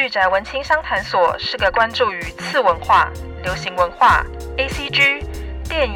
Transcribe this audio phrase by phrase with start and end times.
[0.00, 3.12] 御宅文青商谈所是个关注于次文化、
[3.42, 4.24] 流行文化、
[4.56, 5.22] ACG、
[5.68, 5.94] 电影、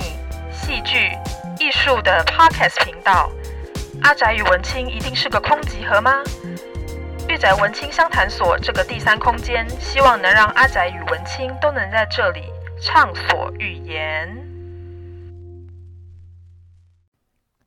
[0.53, 1.11] 戏剧、
[1.59, 3.33] 艺术的 Podcast 频道。
[4.03, 6.23] 阿宅与文青一定是个空集合吗？
[7.31, 12.43] 御宅文青商谈所这个第三空间，希望能让阿宅与文青都能在这里
[12.83, 14.29] 畅所欲言。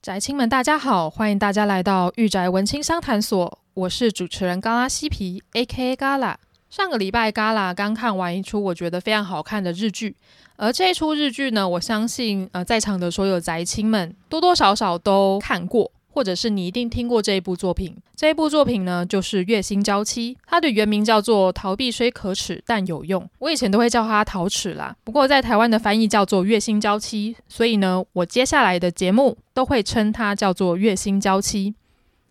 [0.04, 3.58] 宅青们，大家好，欢迎大家来到御宅文青商谈所。
[3.78, 5.96] 我是主持人嘎拉西皮，A.K.A.
[5.96, 6.36] 嘎拉。
[6.68, 10.16] 上个礼拜，嘎拉刚看完一出我觉得非常好看的日剧，
[10.56, 17.96] 而这一出日剧呢，我相信呃在场的所有宅青们多多少少都看过，或者是你一定听过这一部作品。
[18.16, 31.72] 这一部作品呢，就是《月薪娇妻》，它的原名叫做《逃避虽可耻但有用》，我以前都会叫它“逃耻”啦，不过在台湾的翻译叫做《月薪娇妻》，所以呢，我接下来的节目都会称它叫做《月薪娇妻》。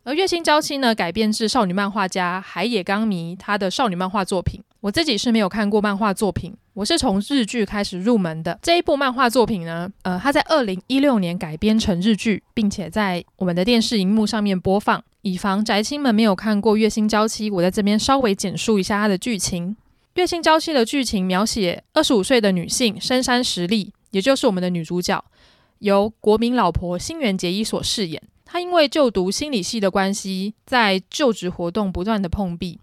[0.06, 4.62] 而《月薪娇妻》呢，改编自少女漫画家海野刚弥她的少女漫画作品。
[4.78, 8.56] 我自己是没有看过漫画作品，我是从日剧开始入门的。
[8.62, 15.02] 这一部漫画作品呢，呃，它在二零一六年改编成日剧，并且在我们的电视荧幕上面播放。
[15.22, 19.70] 以防宅青们没有看过《月薪娇妻》，我在这边稍微简述一下它的剧情。
[20.14, 25.24] 《月薪娇妻》的剧情描写二十五岁的女性深山实力，也就是我们的女主角，
[25.80, 28.22] 由国民老婆新垣结衣所饰演。
[28.46, 32.78] 他因为就读心理系的关系，在就职活动不断的碰壁，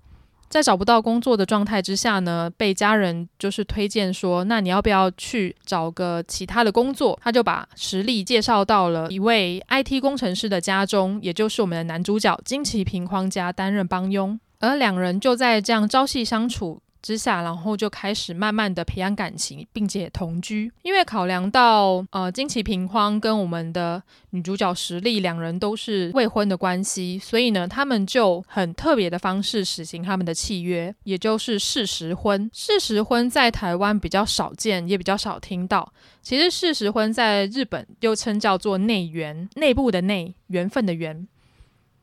[0.50, 7.18] 在找不到工作的状态之下呢，被家人就是推荐说，那你要不要去找个其他的工作？
[7.24, 20.72] 他就把实力介绍到了一位 IT 工程师的家中，也就是我们的男主角金崎平匡家担任帮佣，而两人就在这样朝夕相处之下，然后就开始慢慢的培养感情，并且同居。
[20.82, 32.50] 因为考量到呃金崎平荒跟我们的女主角实力两人都是未婚的关系，所以呢，他们就很特别的方式实行他们的契约，也就是事实婚。
[32.54, 35.92] 事实婚在台湾比较少见，也比较少听到。
[36.22, 41.28] 其实事实婚在日本又称叫做内缘，内部的内，缘分的缘。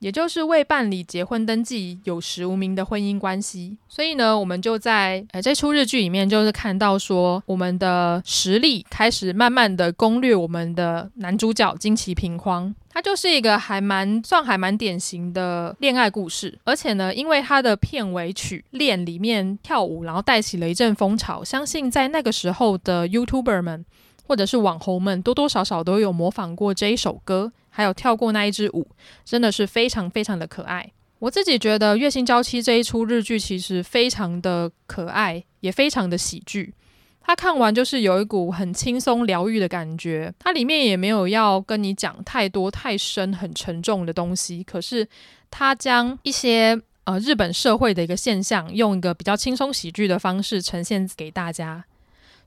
[0.00, 23.84] 也就是未办理结婚登记、有实无名的婚姻关系，所以呢，我们就在呃这出日剧里面，就是看到说，我们的实力开始慢慢的攻略我们的男主角金崎平匡，他就是一个还蛮算还蛮典型的恋爱故事，而且呢，因为他的片尾曲《恋》里面跳舞，然后带起了一阵风潮，相信在那个时候的 YouTuber 们
[24.30, 27.50] 或者是网红们多多少少都有模仿过这一首歌。
[27.68, 28.86] 还有跳过那一支舞，
[29.24, 30.88] 真的是非常非常的可爱。
[31.18, 36.72] 我自己觉得《月薪娇妻》这一出日剧其实非常的可爱，也非常的喜剧。
[37.20, 40.32] 它看完就是有一股很轻松疗愈的感觉。
[40.38, 45.08] 它里面也没有要跟你讲太多太深很沉重的东西，可是
[45.50, 51.84] 它将一些呃日本社会的一个现象，用一个比较轻松喜剧的方式呈现给大家。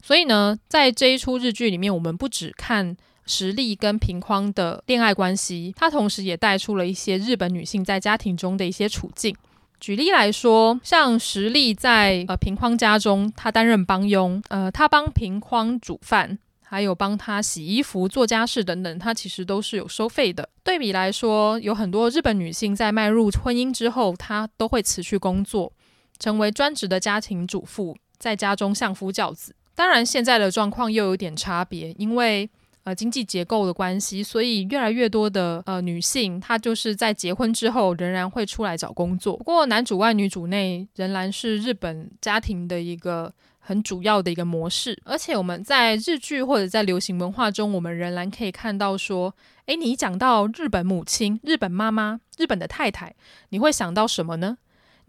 [0.03, 2.95] 所以呢，在这一出日剧里面，我们不只看。
[3.25, 9.33] 实力跟平匡的恋爱关系，它同时也带出了一些日本女性在家庭中的一些处境。
[9.79, 20.49] 举例来说，像实力在呃平匡家中，她担任帮佣，呃，她帮平匡煮饭，还有帮他洗衣服、做家事等等，她其实都是有收费的。
[20.61, 25.71] 对比来说，有很多日本女性在迈入婚姻之后，她都会辞去工作，
[26.19, 29.55] 成为专职的家庭主妇，在家中相夫教子。
[29.75, 32.49] 当然，现在的状况又有点差别，因为
[32.83, 39.37] 呃，经济结构的关系，所以越来越多的呃女性，她就是在结婚之后仍然会出来找工作。
[39.37, 45.01] 不过男主外女主内仍然是日本家庭的一个很主要的一个模式。
[45.05, 49.33] 而且我们在日剧或者在流行文化中，我们仍然可以看到说，
[49.67, 53.15] 诶，你讲到日本母亲、日本妈妈、日本的太太，
[53.49, 54.57] 你会想到什么呢？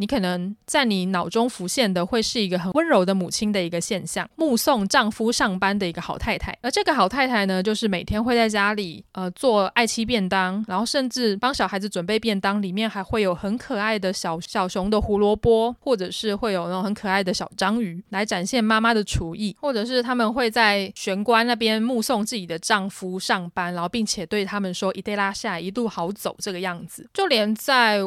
[0.02, 6.58] 你可能在你脑中浮现的会是一个很温柔的母亲的一个现象，目送丈夫上班的一个好太太。
[6.62, 27.10] 而这个好太太呢，就是每天会在家里呃做爱妻便当，然后甚至帮小孩子准备便当，里面还会有很可爱的小小熊的胡萝卜，或者是会有那种很可爱的小章鱼来展现妈妈的厨艺，或者是他们会在玄关那边目送自己的丈夫上班，然后并且对他们说“いってらっしゃい”，一路好走这个样子。
[27.14, 28.00] 就连在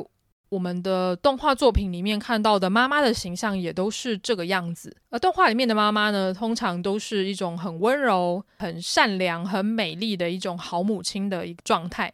[0.49, 12.13] 我们的动画作品里面看到的妈妈的形象也都是这个样子，而动画里面的妈妈呢，通常都是一种很温柔、很善良、很美丽的一种好母亲的一个状态。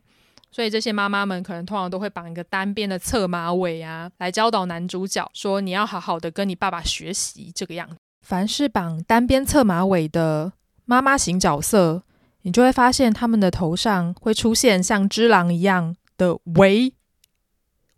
[0.51, 7.95] 所以这些妈妈们可能通常都会绑一个单边的侧马尾啊，来教导男主角说：“你要好好的跟你爸爸学习。”这个样子。
[8.21, 10.53] 凡是绑单边侧马尾的
[10.85, 12.03] 妈妈型角色，
[12.44, 16.94] 你就会发现他们的头上会出现像只狼一样的围。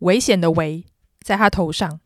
[0.05, 0.85] 危险的“危”
[1.25, 1.99] 在他头上。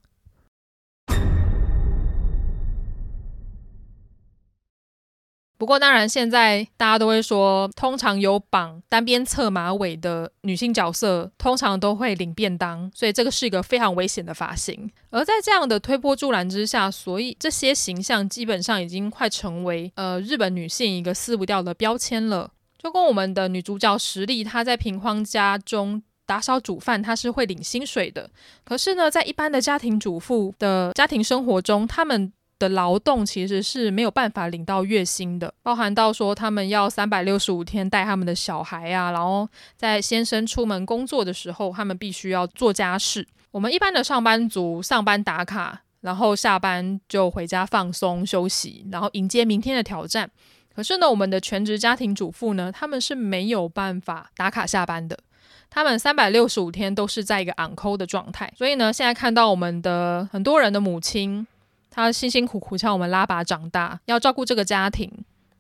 [5.58, 14.90] 不过，当然，现在大家都会说，通常有绑单边侧马尾的女性角色，通常都会领便当，所以这个是一个非常危险的发型。
[15.10, 22.54] 而在这样的推波助澜之下，所以这些形象基本上已经快成为呃日本女性一个撕不掉的标签了。
[22.82, 28.30] 就跟我们的女主角实力，她在平荒家中打扫煮饭，他是会领薪水的。
[28.64, 43.28] 可是呢，在一般的家庭主妇的家庭生活中，他们的劳动其实是没有办法领到月薪的，包含到说他们要三百六十五天带他们的小孩啊，然后在先生出门工作的时候，他们必须要做家事。
[43.50, 50.30] 我们一般的上班族上班打卡，然后下班就回家放松休息，然后迎接明天的挑战。
[50.76, 55.18] 可是呢，我们的全职家庭主妇呢，他们是没有办法打卡下班的，
[55.70, 58.52] 他们三百六十五天都是在一个 on call 的状态。
[58.58, 61.46] 所以呢，现在看到我们的很多人的母亲。
[61.92, 65.12] 她辛辛苦苦将我们拉拔长大，要照顾这个家庭，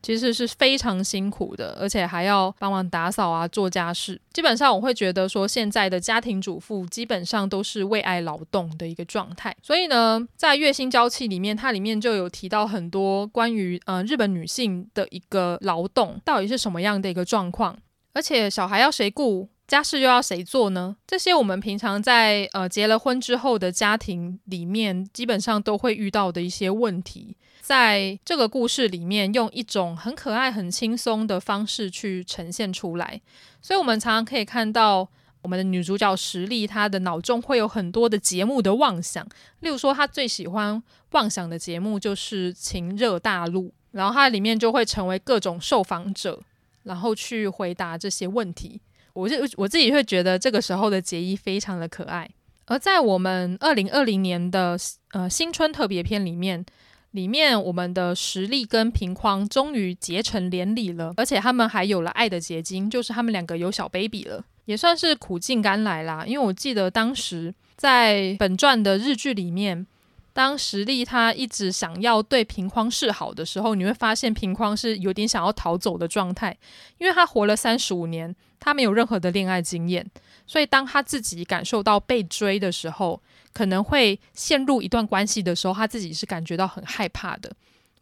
[0.02, 4.22] 其实是非常辛苦的，而且还要帮忙打扫啊、做家事。
[4.32, 9.54] 基本上，我会觉得说，现在的家庭主妇基本上都是为爱劳动的一个状态。
[9.62, 17.76] 所以呢，在《月薪娇妻》里面，它里面就有提到很多关于呃日本女性的一个劳动到底是什么样的一个状况，
[18.14, 19.50] 而且小孩要谁顾？
[19.70, 20.96] 家事又要谁做呢？
[21.06, 33.22] 这些我们平常在呃结了婚之后的家庭里面，基本上都会遇到的一些问题，在这个故事里面，用一种很可爱、很轻松的方式去呈现出来。
[33.62, 35.08] 所以，我们常常可以看到
[35.44, 39.24] 我们的女主角实力，她的脑中会有很多的节目的妄想。
[39.60, 40.82] 例如说，她最喜欢
[41.12, 46.42] 妄想的节目就是《情热大陆》，然后它里面就会成为各种受访者，
[46.82, 48.82] 然后去回答这些问题。
[49.20, 52.30] 我就我自己会觉得这个时候的结衣非常的可爱，
[52.66, 54.78] 而在我们二零二零年的
[55.12, 56.66] 呃新春特别篇里面，
[57.12, 66.24] 里面我们的实力跟平匡终于结成连理了，而且他们还有了爱的结晶，就是他们两个有小 baby 了，也算是苦尽甘来啦。
[66.26, 69.86] 因为我记得当时在本传的日剧里面。
[70.32, 76.58] 当实力他一直想要对平匡示好的时候，你会发现平匡是有点想要逃走的状态，
[76.98, 80.10] 因为他活了三十五年，他没有任何的恋爱经验，
[80.46, 83.22] 所以当他自己感受到被追的时候，
[83.54, 87.52] 可能会陷入一段关系的时候，他自己是感觉到很害怕的。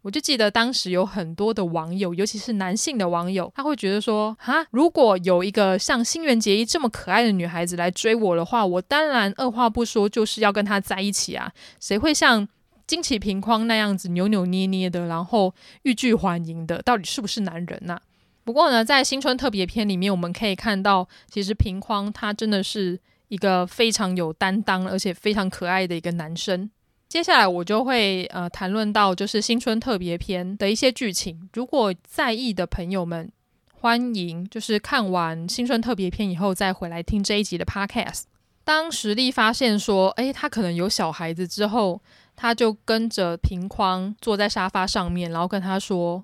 [0.02, 11.52] 我就记得当时有很多的网友，尤其是男性的网友，他会觉得说：哈，如果有一个像新垣结衣这么可爱的女孩子来追我的话，我当然二话不说就是要跟她在一起啊！
[11.80, 12.48] 谁会像
[12.86, 15.52] 惊奇平匡那样子扭扭捏捏的，然后
[15.82, 16.80] 欲拒还迎的？
[16.82, 18.00] 到底是不是男人呐、啊？
[18.44, 22.98] 不过呢，在新春特别篇里面，我们可以看到，其实平匡他真的是
[23.28, 26.70] 一个非常有担当，而且非常可爱的一个男生。
[27.08, 31.48] 接下来我就会呃谈论到就是新春特别篇的一些剧情。
[31.54, 33.32] 如果在意的朋友们，
[33.72, 38.24] 欢迎就是看完新春特别篇以后再回来听这一集的 podcast。
[38.62, 42.02] 当实力发现说，诶，他可能有小孩子之后，
[42.36, 46.22] 他就跟着平匡坐在沙发上面，然后跟他说，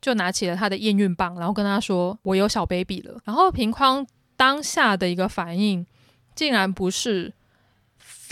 [0.00, 3.20] 就拿起了他的验孕棒，然后跟他说，我有小 baby 了。
[3.24, 4.06] 然后平匡
[4.36, 5.84] 当下的一个反应，
[6.36, 7.34] 竟然不是。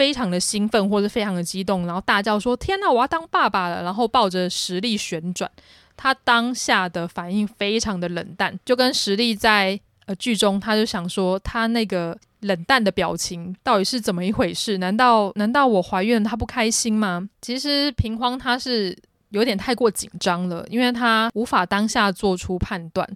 [0.00, 5.50] 非常的兴奋或者非常的激动，然后大叫说：“天哪，我要当爸爸了！”然后抱着实力旋转。
[5.95, 14.78] 他当下的反应非常的冷淡，就跟实力在呃剧中，他就想说他那个冷淡的表情到底是怎么一回事？
[14.78, 17.28] 难道难道我怀孕他不开心吗？
[17.42, 18.97] 其实平匡他是
[19.28, 23.07] 有点太过紧张了，因为他无法当下做出判断。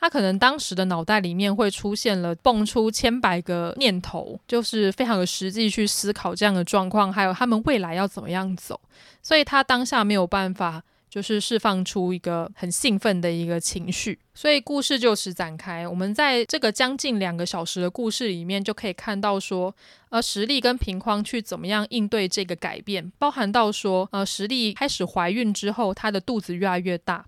[0.00, 8.80] 他可能当时的脑袋里面会出现了蹦出千百个念头，就是非常的实际去思考这样的状况，还有他们未来要怎么样走，
[9.22, 15.88] 所以他当下没有办法就是释放出一个很兴奋的一个情绪，所以故事就此展开。
[15.88, 19.74] 我们在这个将近两个小时的故事里面就可以看到说，
[20.10, 27.26] 呃，实力跟平框去怎么样应对这个改变，包含到说，呃，实力开始怀孕之后，她的肚子越来越大，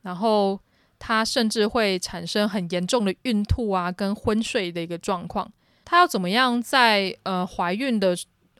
[0.00, 0.58] 然后。
[1.06, 5.48] 她甚至会产生很严重的孕吐啊，跟昏睡的一个状况。
[5.84, 8.16] 她要怎么样在呃怀孕的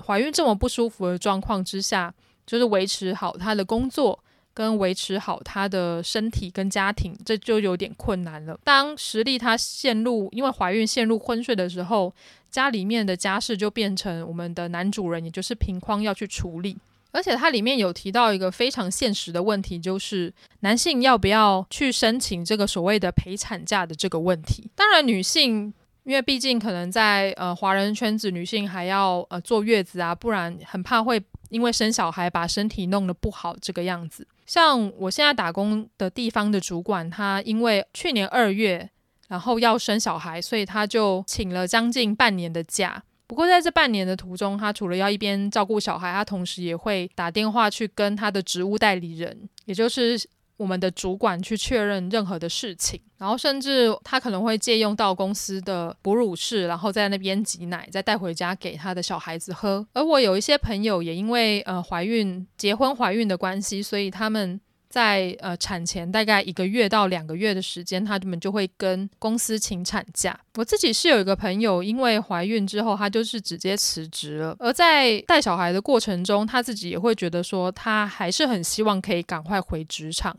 [0.07, 2.15] 怀孕这么不舒服的状况之下，
[2.47, 4.23] 就是维持好她的工作，
[4.55, 8.57] 跟维持好她的身体跟家庭，这就有点困难了。
[8.63, 12.15] 当实力她陷入因为怀孕陷入昏睡的时候，
[12.49, 16.77] 家里面的家事就变成我们的男主人，也就是平匡要去处理。
[17.17, 20.31] 而且它里面有提到一个非常现实的问题，就是
[20.61, 24.71] 男性要不要去申请这个所谓的陪产假的这个问题。
[24.75, 25.73] 当然，女性
[26.05, 31.19] 因为毕竟可能在呃华人圈子，女性还要呃坐月子啊，不然很怕会
[31.49, 34.29] 因为生小孩把身体弄得不好这个样子。
[34.45, 38.89] 像我现在打工的地方的主管，他因为去年二月，
[39.29, 43.03] 然后要生小孩，所以他就请了将近半年的假。
[43.27, 50.17] 不过在这半年的途中，他除了要一边照顾小孩，他同时也会打电话去跟他的职务代理人，也就是
[50.57, 53.01] 我们的主管去确认任何的事情。
[53.19, 59.87] 然后甚至他可能会借用到公司的哺乳室，然后在那边挤奶，再带回家给他的小孩子喝。
[59.93, 64.61] 而我有一些朋友也因为呃怀孕、结婚怀孕的关系，所以他们。
[64.97, 70.41] 在呃产前大概一个月到两个月的时间，他们就会跟公司请产假。
[70.55, 74.57] 我自己是有一个朋友，因为怀孕之后，她就是直接辞职了。
[74.59, 80.35] 而在带小孩的过程中，她自己也会觉得说，她还是很希望可以赶快回职场。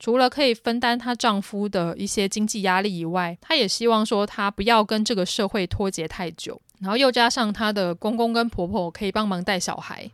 [0.00, 6.58] 除了可以分担她丈夫的一些经济压力以外，她也希望说，她不要跟这个社会脱节太久。
[6.80, 10.10] 然后又加上她的公公跟婆婆可以帮忙带小孩。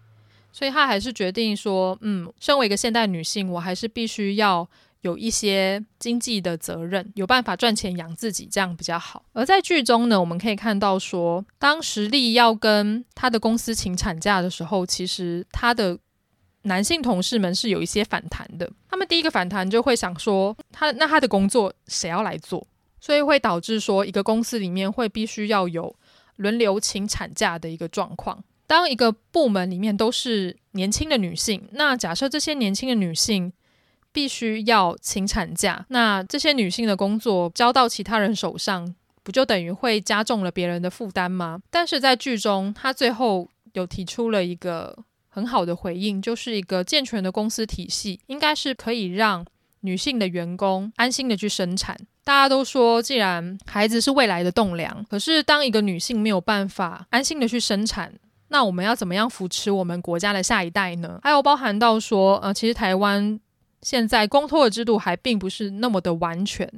[0.52, 4.68] 所以她还是决定说，嗯，身为一个现代女性，我还是必须要
[5.02, 9.24] 有一些经济的责任，有办法赚钱养自己，这样比较好。
[9.32, 15.96] 而在剧中呢，我们可以看到说，当时力要跟他的公司请产假的时候，其实他的
[16.62, 18.68] 男性同事们是有一些反弹的。
[18.88, 22.66] 他们第一个反弹就会想说，他那他的工作谁要来做？
[23.00, 25.94] 所以会导致说，一个公司里面会必须要有
[26.34, 28.42] 轮流请产假的一个状况。
[28.68, 33.52] 当一个部门里面都是年轻的女性，那假设这些年轻的女性
[34.12, 41.60] 必须要请产假，那这些女性的工作交到其他人手上，不就等于会加重了别人的负担吗？
[41.70, 44.96] 但是在剧中，她最后有提出了一个
[45.28, 49.46] 很好的回应，就是一个健全的公司体系应该是可以让
[49.80, 51.96] 女性的员工安心的去生产。
[52.22, 58.12] 大家都说，既然孩子是未来的栋梁，可是当一个女性没有办法安心的去生产，
[58.48, 61.20] 那我们要怎么样扶持我们国家的下一代呢？
[61.22, 63.38] 还有包含到说，呃，其实台湾
[63.82, 66.68] 现在公托的制度还并不是那么的完全，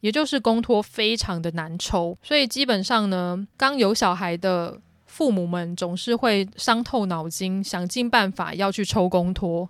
[0.00, 9.68] 也就是公托非常的难抽，所以基本上呢，刚有小孩的父母们总是会伤透脑筋，想尽办法要去抽公托。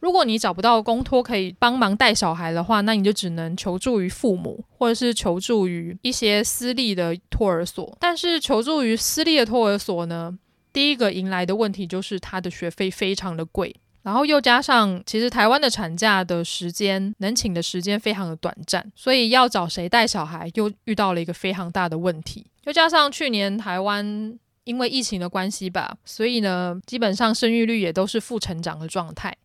[0.00, 7.96] 如果你找不到公托可以帮忙带小孩的话，那你就只能求助于父母，或者是求助于一些私立的托儿所。
[8.00, 10.36] 但是求助于私立的托儿所呢，
[10.74, 22.44] 第一个迎来的问题就是他的学费非常的贵，然后又加上其实台湾的产假的时间能请的时间非常的短暂，所以要找谁带小孩又遇到了一个非常大的问题。
[22.64, 29.36] 又加上去年台湾因为疫情的关系吧，所以呢基本上生育率也都是负成长的状态，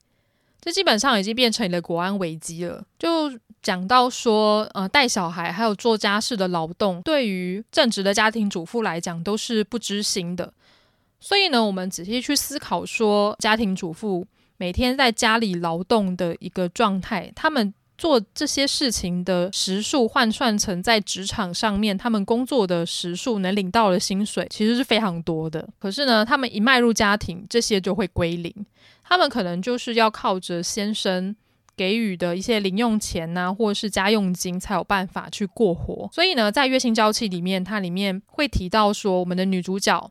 [0.59, 2.83] 这基本上已经变成了国安危机了。
[2.97, 3.31] 就
[3.61, 10.51] 讲到说，呃，带小孩还有做家事的劳动，对于正职的家庭主妇来讲都是不支薪的。
[11.19, 14.25] 所以呢，我们仔细去思考说，家庭主妇
[14.57, 25.67] 每天在家里劳动的一个状态，他们做这些事情的时数换算成在职场上面他们工作的时数能领到的薪水，其实是非常多的。
[25.77, 28.53] 可是呢，他们一迈入家庭，这些就会归零。
[29.03, 31.35] 他们可能就是要靠着先生
[31.75, 36.09] 给予的一些零用钱呐、啊，或者是家用金，才有办法去过活。
[36.13, 40.09] 所以呢，在《月薪娇妻》里面，它里面会提到说，我们的女主角。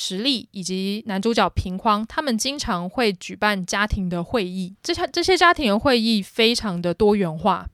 [0.00, 4.72] 实力以及男主角平匡，他们经常会举办家庭的会议。
[4.80, 7.66] 这些这些家庭的会议非常的多元化，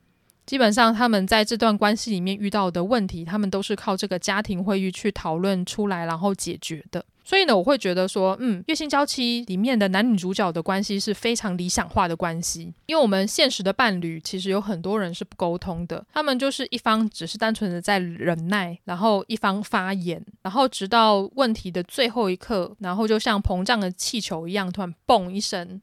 [0.47, 7.05] 基本上他们在这段关系里面遇到的问题，他们都是靠这个家庭会议去讨论出来，然后解决的。
[7.25, 25.81] 所以呢，我会觉得说，嗯，《月薪娇妻》里面的男女主角的关系是非常理想化的关系，因为我们现实的伴侣其实有很多人是不沟通的，他们就是一方只是单纯的在忍耐，然后一方发言，然后直到问题的最后一刻，然后就像膨胀的气球一样，突然嘣一声。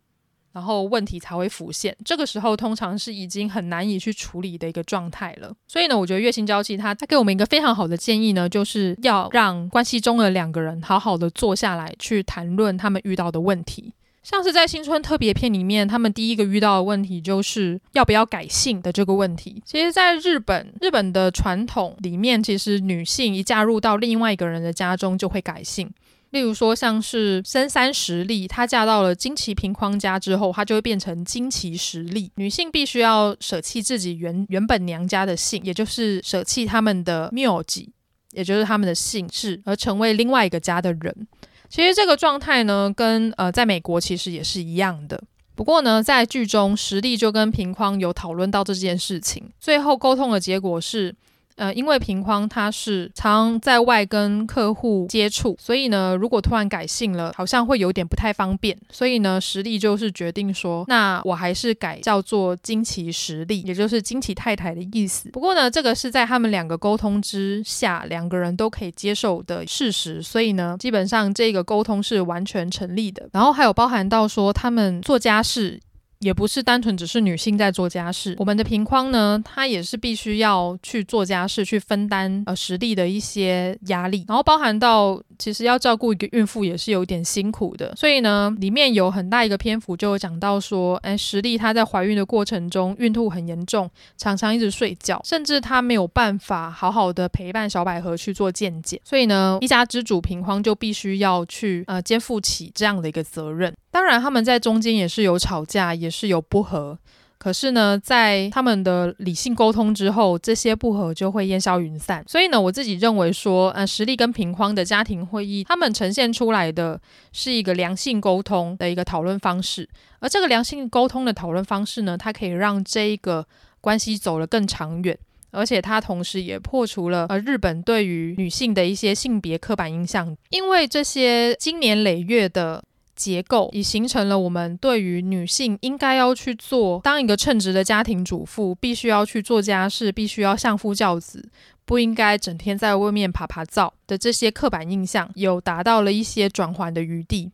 [0.53, 5.53] 然后问题才会浮现，这个时候通常是已经很难以去处理的一个状态了。
[5.67, 13.93] 所以呢，我觉得《月薪娇妻》它它给我们一个非常好的建议呢，就是要让关系中的两个人好好的坐下来去谈论他们遇到的问题。
[14.23, 19.63] 像是在新春特别篇里面，他们第一个遇到的问题就是要不要改姓的这个问题。
[19.65, 25.89] 其实，在日本，日本的传统里面，其实女性一嫁入到另外一个人的家中就会改姓。
[26.31, 32.31] 例如说，像是深山实力，她嫁到了金崎平匡家之后，她就会变成金崎实力。
[32.35, 37.85] 女性必须要舍弃自己原原本娘家的姓，也就是舍弃他们的名字，
[38.31, 41.27] 也就是他们的姓氏，而成为另外一个家的人。
[41.69, 45.21] 其实这个状态呢，跟呃在美国其实也是一样的。
[45.53, 51.13] 不过呢，在剧中实力就跟平匡有讨论到这件事情，最后沟通的结果是。
[51.61, 58.75] 呃，因为平匡他是常在外跟客户接触，所以呢，如果突然改姓了，好像会有点不太方便。
[58.89, 65.29] 所以呢，实力就是决定说，那我还是改叫做金奇实力，也就是金奇太太的意思。
[65.29, 70.19] 不过呢，这个是在他们两个沟通之下，两个人都可以接受的事实。
[70.19, 73.29] 所以呢，基本上这个沟通是完全成立的。
[73.33, 75.79] 然后还有包含到说，他们做家事。
[76.21, 103.73] 也不是单纯只是女性在做家事，我们的平匡呢，她也是必须要去做家事，去分担呃实力的一些压力，然后包含到其实要照顾一个孕妇也是有一点辛苦的，所以呢，里面有很大一个篇幅就讲到说，哎，实力她在怀孕的过程中孕吐很严重，常常一直睡觉，甚至她没有办法好好的陪伴小百合去做健检，所以呢，一家之主平匡就必须要去呃肩负起这样的一个责任。
[103.91, 106.97] 当然，他们在中间也是有吵架，也是有不和。
[107.37, 112.23] 可是呢，在他们的理性沟通之后，这些不和就会烟消云散。
[112.27, 117.01] 所以呢，我自己认为说，呃，实力跟平匡的家庭会议，他们呈现出来的
[117.33, 119.89] 是一个良性沟通的一个讨论方式。
[120.19, 123.43] 而这个良性沟通的讨论方式呢，它可以让这一个
[123.81, 125.17] 关系走得更长远，
[125.49, 132.83] 而且它同时也破除了呃日本对于女性的一些性别刻板印象，因为这些经年累月的。
[133.21, 141.47] 结构已形成了我们对于女性应该要去做当一个称职的家庭主妇，必须要去做家事，必须要相夫教子，
[141.85, 147.51] 不应该整天在外面爬爬灶的这些刻板印象，有达到了一些转圜的余地。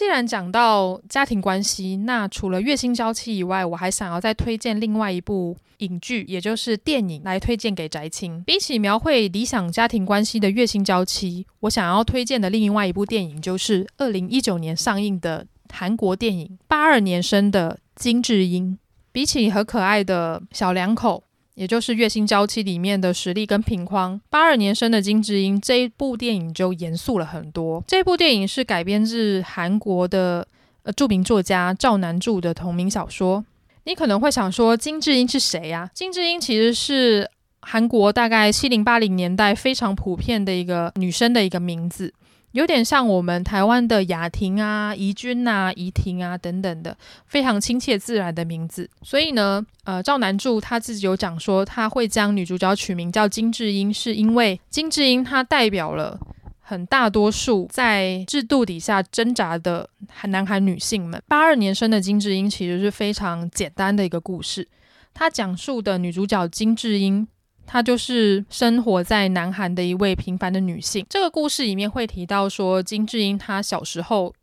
[0.00, 8.42] 既然讲到家庭关系，那除了《月薪娇妻》以外，我还想要再推荐另外一部影剧，也就是电影，来推荐给宅青。
[8.44, 18.72] 比起描绘理想家庭关系的《月薪娇妻》，我想要推荐的另外一部电影，就是二零一九年上映的韩国电影《八二年生的金智英》。
[19.12, 21.24] 比起和可爱的小两口。
[21.54, 27.82] 也就是《月薪娇妻》里面的实力跟平框，八二年生的金智英这一部电影就严肃了很多。
[27.86, 30.46] 这部电影是改编自韩国的
[30.84, 33.44] 呃著名作家赵南柱的同名小说。
[33.84, 35.90] 你可能会想说，金智英是谁呀、啊？
[35.94, 37.28] 金智英其实是
[37.60, 42.12] 韩国大概七零八零年代非常普遍的一个女生的一个名字。
[42.52, 48.90] 有点像我们台湾的雅婷啊、怡君啊、怡婷啊等等的，非常亲切自然的名字。
[49.02, 56.18] 所以呢，呃，赵南柱他自己有讲说，他会将女主角取名叫金智英，是因为金智英她代表了
[56.58, 59.88] 很大多数在制度底下挣扎的
[60.24, 61.22] 男孩女性们。
[61.28, 64.66] 八二年生的金智英其实是非常简单的一个故事，
[65.14, 67.28] 她讲述的女主角金智英。
[67.72, 71.06] 她就是生活在南韩的一位平凡的女性。
[71.08, 74.34] 这个故事里面会提到说，金智英她小时候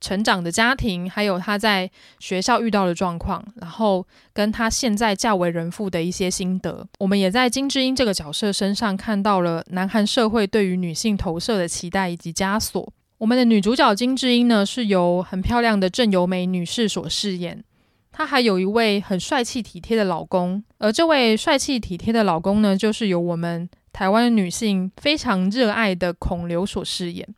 [0.00, 6.86] 成长的家庭，还有她在学校遇到的状况，然后跟她现在嫁为人妇的一些心得。
[7.00, 12.92] 我们也在金智英这个角色身上看到了南韩社会对于女性投射的期待以及枷锁。
[13.18, 17.64] 我们的女主角金智英呢，是由很漂亮的郑由美女士所饰演。
[18.16, 27.28] 她还有一位很帅气体贴的老公，而这位帅气体贴的老公呢，就是由我们台湾女性非常热爱的孔刘所饰演。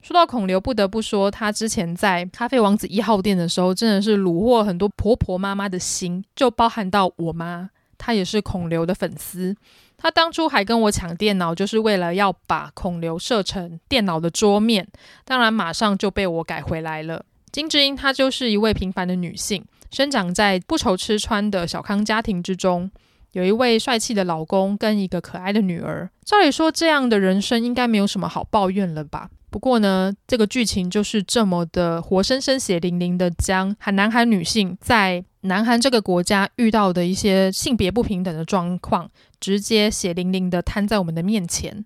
[0.00, 9.54] 说到孔刘，不得不说，他之前在《咖啡王子一号店》的时候，真的是虏获很多婆婆妈妈的心，就包含到我妈，她也是孔刘的粉丝。
[9.98, 14.88] 她当初还跟我抢电脑，就是为了要把孔刘设成电脑的桌面，
[15.26, 17.26] 当然马上就被我改回来了。
[17.54, 19.64] 金智英她就是一位平凡的女性。
[19.92, 22.90] 生长在不愁吃穿的小康家庭之中，
[23.30, 26.10] 有一位帅气的老公跟一个可爱的女儿。
[26.24, 29.30] 照理说，这样的人生应该没有什么好抱怨了吧？
[29.50, 41.84] 不过呢，这个剧情就是这么的活生生、血淋淋的，将韩南韩女性在南韩这个国家遇到的一些性别不平等的状况，直接血淋淋的摊在我们的面前。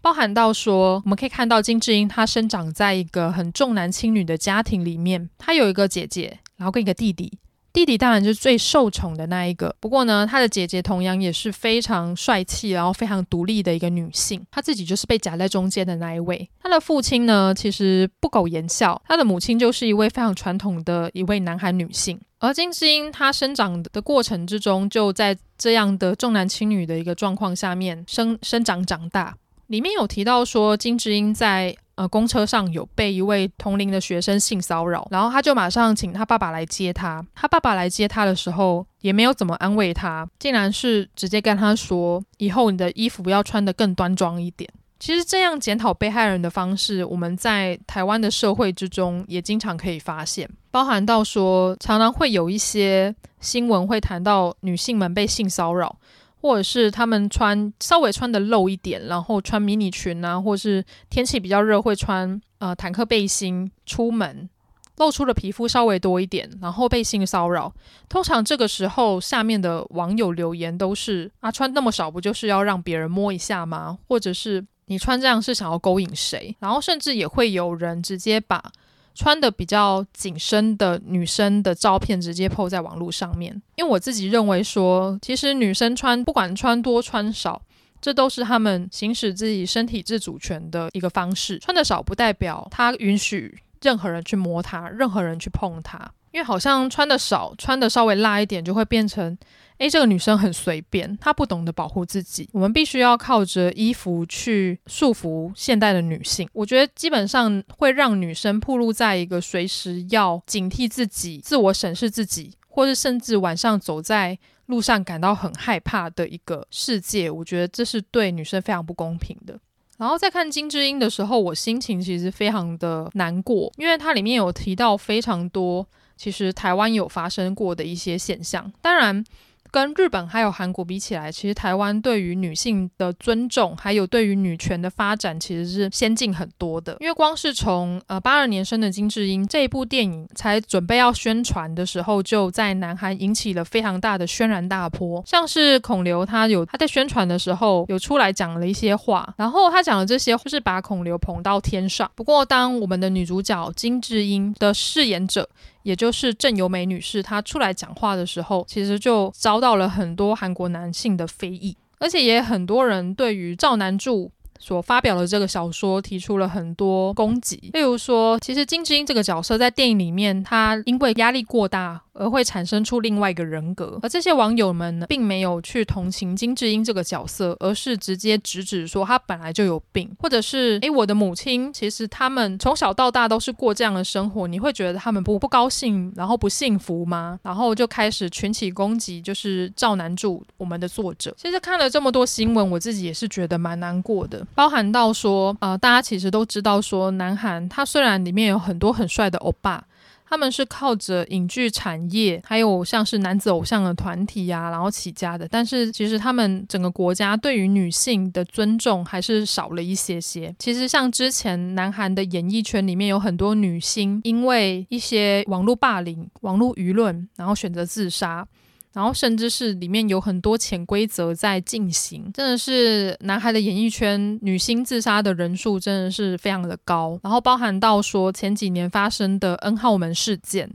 [0.00, 6.38] 包含到说，我们可以看到金智英她生长在一个很重男轻女的家庭里面，她有一个姐姐。
[6.58, 7.38] 然后跟一个弟弟，
[7.72, 9.72] 弟弟当然就是最受宠的那一个。
[9.78, 14.44] 不过呢，他的姐姐同样也是非常帅气，然后非常独立的一个女性。
[14.50, 16.50] 她自己就是被夹在中间的那一位。
[16.60, 22.20] 他的父亲呢，其实不苟言笑，他的母亲就是一位非常传统的一位南韩女性。
[22.40, 29.36] 而金智英她生长的过程之中，就在这样的重男轻女的一个状况下面生生长长大。
[29.68, 37.24] 里面有提到说，金智英在呃公车上有被一位同龄的学生性骚扰，然后他就马上请他爸爸来接他。
[37.34, 55.94] 他爸爸来接他的时候，也没有怎么安慰他，竟然是直接跟他说：“以后你的衣服要穿得更端庄一点。”其实这样检讨被害人的方式，我们在台湾的社会之中也经常可以发现，包含到说常常会有一些新闻会谈到女性们被性骚扰，
[56.40, 64.48] 或者是她们穿稍微穿的露一点，然后穿迷你裙啊，或是天气比较热会穿呃坦克背心出门，
[64.96, 67.72] 露出的皮肤稍微多一点，然后被性骚扰。
[68.08, 73.98] 通常这个时候下面的网友留言都是啊，穿那么少不就是要让别人摸一下吗？
[74.08, 74.66] 或者是。
[74.90, 76.56] 你穿这样是想要勾引谁？
[76.60, 78.72] 然后甚至也会有人直接把
[79.18, 83.60] 穿的比较紧身的女生的照片直接 po 在网络上面。
[83.74, 87.60] 因为我自己认为说，其实女生穿不管穿多穿少，
[88.00, 91.58] 这都是她们行使自己身体自主权的一个方式。
[91.58, 95.98] 穿的少不代表她允许任何人去摸她，任何人去碰她。
[96.30, 99.36] 因为好像穿的少，穿的稍微辣一点，就会变成。
[99.78, 102.48] 诶，这个女生很随便，她不懂得保护自己。
[102.52, 106.48] 我们必须要靠着衣服去束缚现代的女性。
[106.52, 114.36] 我觉得基本上会让女生暴露在一个随时要警惕自己、自我审视自己，或是甚至晚上走在
[114.66, 117.30] 路上感到很害怕的一个世界。
[117.30, 119.56] 我觉得这是对女生非常不公平的。
[119.96, 125.86] 然后在看金智英的时候，我心情其实非常的难过，因为它里面有提到非常多
[126.16, 128.72] 其实台湾有发生过的一些现象。
[128.82, 129.24] 当然。
[129.70, 136.96] 跟日本还有韩国比起来，其实台湾对于女性的尊重，还有对于女权的发展，其实是先进很多的。
[137.00, 145.22] 因为光是从呃八二年生的金智英这一部电影才准备要宣传的时候，就在南韩引起了非常大的轩然大波。
[145.26, 152.10] 像是孔刘他有他在宣传的时候有出来讲了一些话，然后他讲的这些就是把孔刘捧到天上。
[152.14, 155.48] 不过当我们的女主角金智英的饰演者。
[155.82, 167.70] 也就是郑由美女士，她出来讲话的时候，其实就遭到了很多韩国男性的非议，而且也很多人对于赵南柱所发表的这个小说提出了很多攻击。
[167.72, 172.02] 例如说，其实金智英这个角色在电影里面，她因为压力过大。
[172.18, 187.38] 而会产生出另外一个人格，而这些网友们呢，并没有去同情金智英这个角色，而是直接直指说她本来就有病，或者是诶，我的母亲其实他们从小到大都是过这样的生活，你会觉得他们不不高兴，然后不幸福吗？
[187.42, 191.34] 然后就开始群起攻击，就是赵南柱我们的作者。
[191.36, 199.84] 其实看了这么多新闻，我自己也是觉得蛮难过的，包含到说，呃，大家其实都知道说，南韩它虽然里面有很多很帅的欧巴。
[200.28, 205.48] 他们是靠着影剧产业，还有像是男子偶像的团体呀、然后起家的。
[205.48, 210.54] 但是其实他们整个国家对于女性的尊重还是少了一些些。
[210.58, 218.46] 其实像之前南韩的演艺圈里面有很多女星，因为一些网络霸凌、网络舆论，然后选择自杀。
[218.92, 227.18] 然后甚至是里面有很多潜规则在进行，真的是男孩的演艺圈女星自杀的人数真的是非常的高。
[227.22, 230.70] 然后包含到说前几年发生的 N 号门事件，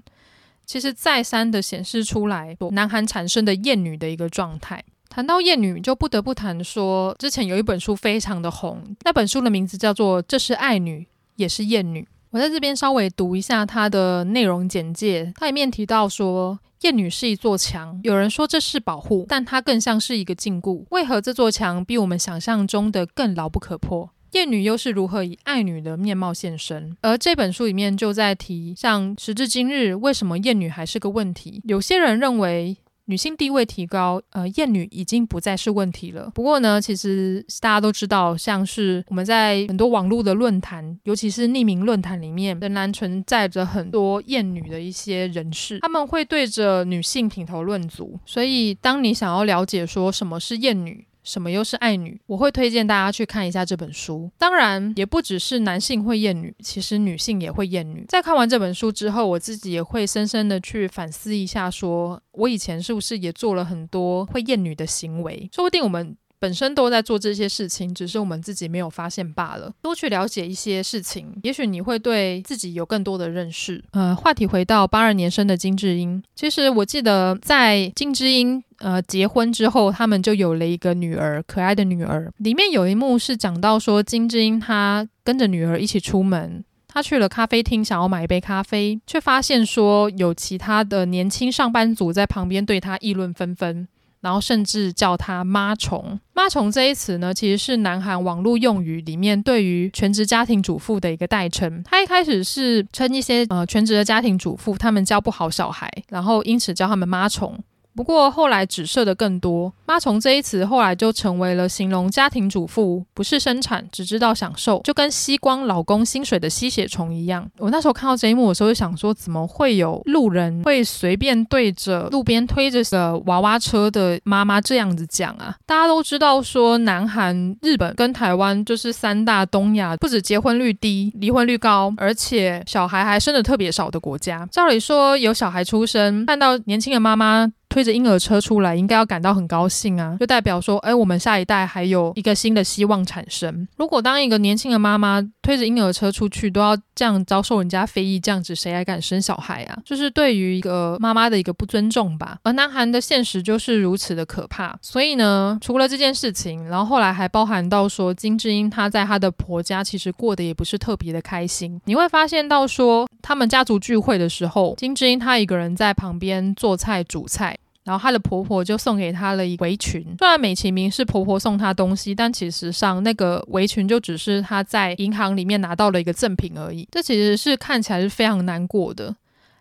[0.65, 4.83] 其实再三的显示出来南韩产生的厌女的一个状态。
[5.09, 12.01] 谈到厌女，就不得不谈说之前有一本书非常的红，那本书的名字叫做《这是爱女，也是厌女》。
[12.33, 16.59] 我在这边稍微读一下它的内容简介，它里面提到说。
[16.81, 20.83] 厌女是一座墙，有人说这是保护，但它更像是一个禁锢。
[20.91, 24.09] 为何这座墙比我们想象中的更牢不可破？
[24.33, 26.97] 厌女又是如何以爱女的面貌现身？
[26.99, 31.61] 而这本书里面就在提，像时至今日，为什么厌女还是个问题？
[31.63, 32.75] 有些人认为。
[33.05, 36.31] 女性地位提高，呃，厌女已经不再是问题了。
[36.33, 48.19] 不过呢，其实大家都知道，像是我们在很多网络的论坛，尤其是匿名论坛里面，仍然存在着很多厌女的一些人士，他们会对着女性品头论足。
[48.25, 52.19] 所以，当你想要了解说什么是厌女，什么又是爱女？
[52.27, 54.29] 我会推荐大家去看一下这本书。
[54.37, 58.05] 当然，也不只是男性会厌女，其实女性也会厌女。
[58.07, 65.49] 在看完这本书之后，我自己也会深深的去反思一下说，我以前是不是也做了很多会厌女的行为？
[65.53, 69.71] 说不定我们本身都在做这些事情，只是我们自己没有发现罢了。
[69.81, 73.81] 多去了解一些事情，也许你会对自己有更多的认识。
[73.91, 82.29] 呃，话题回到八二年生的金智英，其实我记得在金智英呃结婚之后，他们就有了一个女儿，可爱的女儿。
[82.39, 86.65] 里面有一幕是讲到说，金智英她跟着女儿一起出门。
[86.89, 93.87] 她去了咖啡厅，想要买一杯咖啡，却发现说有其他的年轻上班族在旁边对她议论纷纷，
[94.23, 96.17] 然后甚至叫他“妈虫”。
[96.33, 101.83] 妈虫这一词呢，其实是南韩网络用语里面对于全职家庭主妇的一个代称。
[101.83, 107.61] 它一开始是称一些呃全职的家庭主妇，他们教不好小孩，然后因此叫他们“妈虫”。
[107.95, 117.47] 不过后来指涉的更多，妈虫这一词后来就成为了形容家庭主妇不是生产，只知道享受，就跟吸光老公薪水的吸血虫一样。
[117.59, 125.55] 我那时候看到这一幕的时候，就想说，怎么会有路人会随便对着路边推着的娃娃车的妈妈这样子讲啊？
[125.65, 134.47] 大家都知道说，南韩、日本跟台湾就是三大东亚不止结婚率低、离婚率高，而且小孩还生得特别少的国家。
[134.51, 137.51] 照理说，有小孩出生，看到年轻的妈妈。
[137.73, 143.67] 推着婴儿车出来，应该要感到很高兴啊，就代表说，哎，我们下一代还有一个新的希望产生。
[143.77, 149.79] 如果当一个年轻的妈妈推着婴儿车出去，都要这样遭受人家非议，这样子谁还敢生小孩啊？
[149.83, 152.37] 就是对于一个妈妈的一个不尊重吧。
[152.43, 154.77] 而南韩的现实就是如此的可怕。
[154.79, 161.81] 所以呢，除了这件事情，然后后来还包含到说，金智英她在她的婆家其实过得也不是特别的开心。
[161.85, 167.57] 你会发现到说，他们家族聚会的时候，金智英她一个人在旁边做菜煮菜。
[167.83, 176.87] 然后她的婆婆就送给她了一围裙，虽然美其名是婆婆送她东西，但其实上那个围裙就只是她在银行里面拿到了一个赠品而已。
[176.91, 179.15] 这其实是看起来是非常难过的。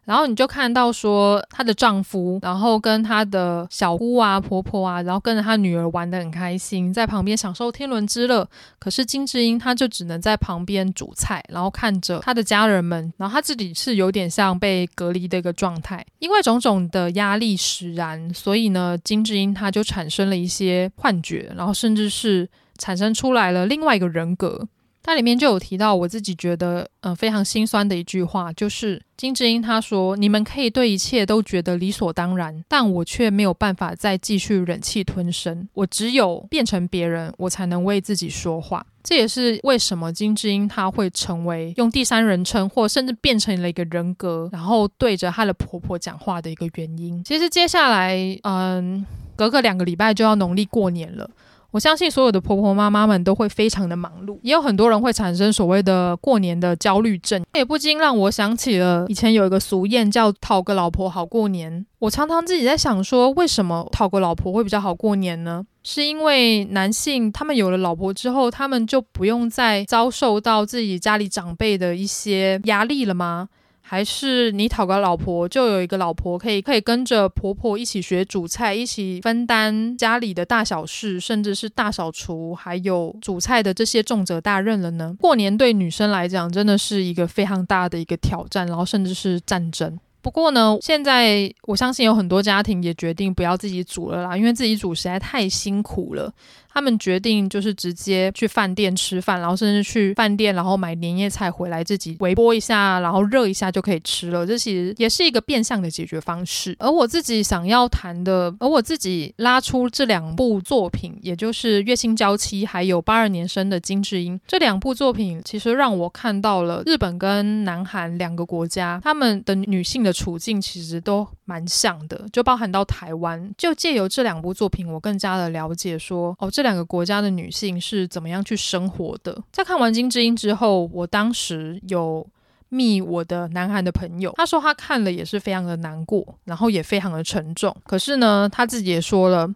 [0.04, 8.48] 然后你就看到说，她的丈夫，然后跟她的小姑啊、婆婆啊，然后跟着她女儿玩得很开心，在旁边享受天伦之乐。
[8.80, 16.04] 可是金智英她就只能在旁边煮菜，然后看着她的家人们，然后她自己是有点像被隔离的一个状态。
[16.18, 24.66] 因为种种的压力使然，所以呢，金智英她就产生了一些幻觉，然后甚至是产生出来了另外一个人格。
[25.02, 35.68] 它里面就有提到，我自己觉得呃非常心酸的一句话，就是金智英她说：“你们可以对一切都觉得理所当然，但我却没有办法再继续忍气吞声。
[35.74, 47.22] 我只有变成别人，我才能为自己说话。”这也是为什么金智英她会成为用第三人称，或甚至变成了一个人格，然后对着她的婆婆讲话的一个原因。
[47.24, 51.28] 其实接下来，嗯，隔个两个礼拜就要农历过年了。
[51.72, 61.84] 我相信所有的婆婆妈妈们都会非常的忙碌，也有很多人会产生所谓的过年的焦虑症，也不禁让我想起了以前有一个俗谚叫“讨个老婆好过年”。
[61.98, 65.64] 我常常自己在想说，为什么讨个老婆会比较好过年呢？
[65.82, 73.48] 是因为男性他们有了老婆之后，他们就不用再遭受到自己家里长辈的一些压力了吗？
[73.92, 85.14] 还是你讨个老婆，就有一个老婆可以可以跟着婆婆一起学煮菜，一起分担家里的大小事，甚至是大扫除，还有煮菜的这些重责大任了呢？
[85.20, 89.98] 过年对女生来讲真的是一个非常大的一个挑战，然后甚至是战争。
[90.22, 96.32] 不过呢，现在我相信有很多家庭也决定不要自己煮了啦，因为自己煮实在太辛苦了。
[96.72, 104.46] 他们决定就是直接去饭店吃饭，然后甚至去饭店，然后买年夜菜回来自己微波一下，然后热一下就可以吃了。
[104.46, 106.74] 这其实也是一个变相的解决方式。
[106.78, 123.52] 而我自己想要谈的，而我自己拉出这两部作品，也就是《月薪娇妻》还有八二年生的金智英这两部作品，其实让我看到了日本跟南韩两个国家他们的女性的处境其实都蛮像的，就包含到台湾。
[123.58, 126.61] 就借由这两部作品，我更加的了解说，哦，这。
[126.62, 129.36] 这两个国家的女性是怎么样去生活的？
[129.50, 132.24] 在看完金智英之后，我当时有
[132.68, 137.76] 密我的南韩的朋友，他说他看了也是非常的难过，然后也非常的沉重。
[137.84, 139.52] 可是呢，他自己也说了。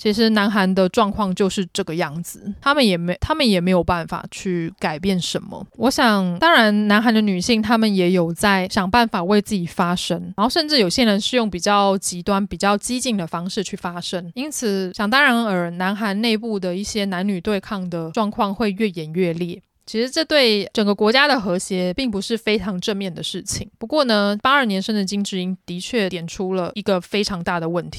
[0.00, 5.66] 其实南韩的状况就是这个样子，他们也没，他们也没有办法去改变什么。
[5.76, 14.32] 我想，当然，南韩的女性她们也有在想办法为自己发声，然后甚至有些人是用比较极端、比较激进的方式去发声。
[14.34, 19.62] 因此，想当然尔，南韩内部的一些男女对抗的状况会越演越烈。
[19.84, 23.68] 其实这对整个国家的和谐并不是非常正面的事情。
[23.76, 27.98] 不过呢，八二年生的金智英的确点出了一个非常大的问题。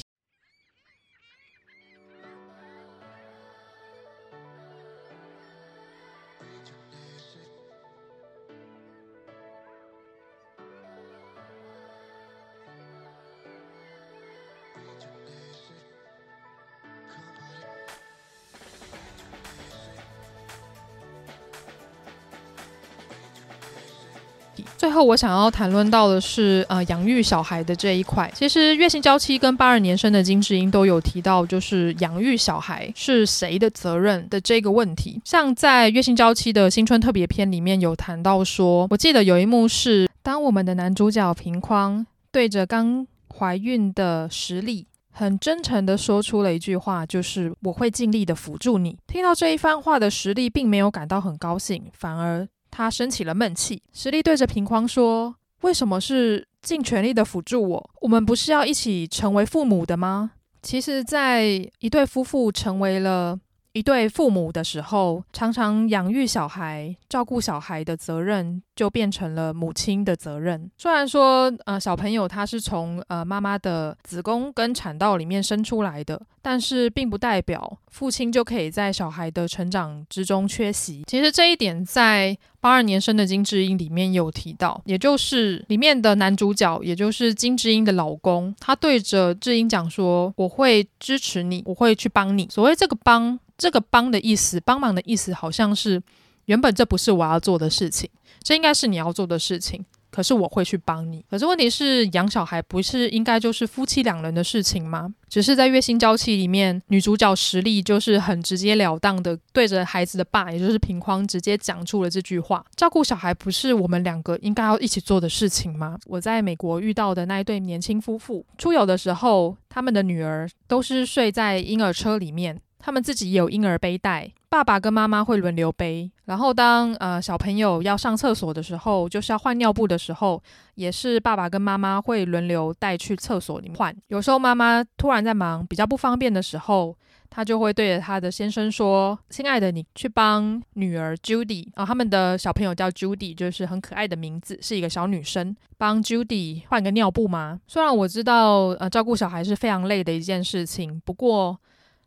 [24.82, 28.28] 最后，我想要谈论到的是，呃，养育小孩的这一块。
[28.34, 35.20] 其实，月薪娇妻跟八二年生的金智英都有提到，就是养育小孩是谁的责任的这个问题。
[35.24, 48.98] 像在月薪娇妻的新春特别篇里面有谈到说，我记得有一幕是，当我们的男主角平匡对着刚怀孕的时力，很真诚地说出了一句话，就是“我会尽力的辅助你”。
[49.06, 52.48] 听到这一番话的时力，并没有感到很高兴，反而。
[52.72, 57.90] 他生起了闷气，实力对着平框说：“为什么是尽全力的辅助我？
[58.00, 60.32] 我们不是要一起成为父母的吗？”
[60.62, 61.44] 其实，在
[61.80, 63.38] 一对夫妇成为了
[63.72, 70.70] 一对父母的时候，常常养育小孩、照顾小孩的责任就变成了母亲的责任。
[70.76, 81.02] 虽然说，呃，小朋友他是从呃妈妈的子宫跟产道里面生出来的，但是并不代表父亲就可以在小孩的成长之中缺席。
[81.06, 96.02] 其实这一点在八二年生的金智英里面有提到，也就是里面的男主角，也就是金智英的老公，他对着智英讲说：“我会支持你，我会去帮你。”所谓这个帮，这个帮的意思，帮忙的意思，好像是
[96.46, 98.10] 原本这不是我要做的事情。
[98.42, 101.24] 这应该是你要做的事情，可是我会去帮你。
[101.30, 105.14] 可是问题是，养小孩不是应该就是夫妻两人的事情吗？
[105.28, 115.96] 只是在《月薪娇妻》里面，女主角实力就是很直截了当的对着孩子的爸，也就是平匡，直接讲出了这句话：照顾小孩不是我们两个应该要一起做的事情吗？
[116.06, 122.60] 我在美国遇到的那一对年轻夫妇，出游的时候，他们的女儿都是睡在婴儿车里面。
[122.84, 126.10] 他们自己有婴儿背带，爸爸跟妈妈会轮流背。
[126.24, 130.42] 然后当呃小朋友要上厕所的时候，就是要换尿布的时候，
[130.74, 133.96] 也是爸爸跟妈妈会轮流带去厕所里面换。
[134.08, 136.96] 有时候妈妈突然在忙，比较不方便的时候，
[137.30, 147.60] 她就会对着她的先生说：“亲爱的，你去帮女儿 Judy 啊，他们的小朋友叫 Judy，就是很可爱的名字，是一个小女生，帮 Judy 换个尿布吗？
[147.68, 151.56] 虽然我知道呃照顾小孩是非常累的一件事情，不过。”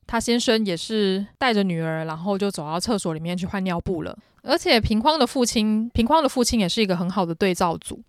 [0.08, 4.18] 他先生也是带着女儿，然后就走到厕所里面去换尿布了。
[4.44, 8.02] 而且平匡的父亲，平匡的父亲也是一个很好的对照组。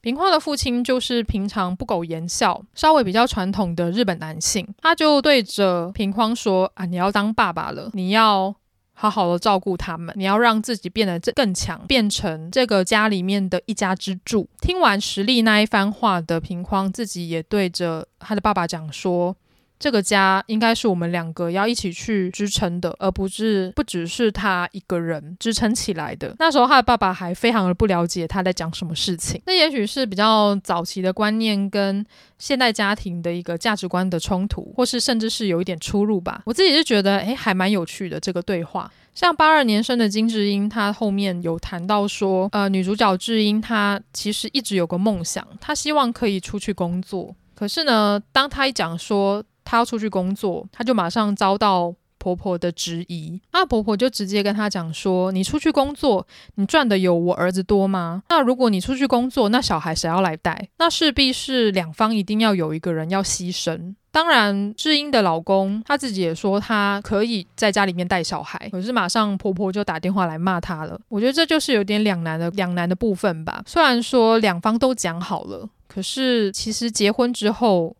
[0.00, 8.54] 平匡的父亲就是平常不苟言笑、稍微比较传统的日本男性，他就对着平匡说：“啊，你要当爸爸了，你要
[8.92, 19.34] 好好的照顾他们，你要让自己变得更强，变成这个家里面的一家之主。”听完时力那一番话的平匡，自己也对着他的爸爸讲说。
[19.78, 26.34] 这个家应该是我们两个要一起去支撑的，而不是不只是他一个人支撑起来的。
[26.38, 32.04] 那时候他的爸爸还非常的不了解他在讲什么事情，那也许是比较早期的观念跟
[32.38, 36.42] 现代家庭的一个价值观的冲突，或是甚至是有一点出入吧。
[36.46, 38.90] 我自己是觉得，诶，还蛮有趣的这个对话。
[39.14, 47.34] 像八二年生的金智英，她后面有谈到说，呃，女主角智英她其实一直有个梦想，她希望可以出去工作。
[47.54, 53.40] 可是呢，当她一讲说，她要出去工作，她就马上遭到婆婆的质疑。
[53.52, 58.22] 那婆婆就直接跟她讲说：“你出去工作，你赚的有我儿子多吗？
[58.30, 60.68] 那如果你出去工作，那小孩谁要来带？
[60.78, 63.94] 那势必是两方一定要有一个人要牺牲。
[64.10, 70.98] 当然，智英的老公他自己也说他可以在家里面带小孩，可是马上婆婆就打电话来骂他了。
[71.08, 73.62] 我觉得这就是有点两难的两难的部分吧。
[73.66, 77.94] 虽然说两方都讲好了，可是其实结婚之后。